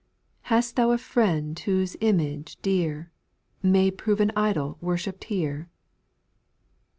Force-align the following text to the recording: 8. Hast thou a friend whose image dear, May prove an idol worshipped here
8. 0.45 0.49
Hast 0.49 0.75
thou 0.77 0.89
a 0.89 0.97
friend 0.97 1.59
whose 1.59 1.95
image 2.01 2.57
dear, 2.63 3.11
May 3.61 3.91
prove 3.91 4.19
an 4.19 4.31
idol 4.35 4.79
worshipped 4.81 5.25
here 5.25 5.69